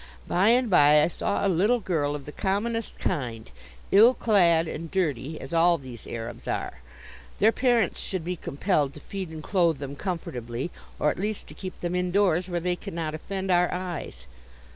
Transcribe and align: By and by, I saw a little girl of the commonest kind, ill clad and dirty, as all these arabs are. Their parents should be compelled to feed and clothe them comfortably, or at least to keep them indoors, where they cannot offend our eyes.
By 0.27 0.47
and 0.47 0.67
by, 0.67 1.03
I 1.03 1.09
saw 1.09 1.45
a 1.45 1.47
little 1.47 1.79
girl 1.79 2.15
of 2.15 2.25
the 2.25 2.31
commonest 2.31 2.97
kind, 2.97 3.51
ill 3.91 4.15
clad 4.15 4.67
and 4.67 4.89
dirty, 4.89 5.39
as 5.39 5.53
all 5.53 5.77
these 5.77 6.07
arabs 6.07 6.47
are. 6.47 6.79
Their 7.37 7.51
parents 7.51 8.01
should 8.01 8.25
be 8.25 8.35
compelled 8.35 8.95
to 8.95 8.99
feed 8.99 9.29
and 9.29 9.43
clothe 9.43 9.77
them 9.77 9.95
comfortably, 9.95 10.71
or 10.97 11.11
at 11.11 11.19
least 11.19 11.45
to 11.49 11.53
keep 11.53 11.79
them 11.81 11.93
indoors, 11.93 12.49
where 12.49 12.59
they 12.59 12.75
cannot 12.75 13.13
offend 13.13 13.51
our 13.51 13.71
eyes. 13.71 14.25